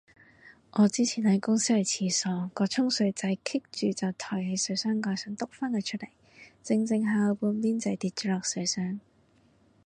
[0.71, 6.07] 我之前喺公司去廁所，個沖水掣棘住就抬起水箱蓋想篤返佢出嚟，
[6.63, 8.99] 整整下有半邊掣跌咗落水箱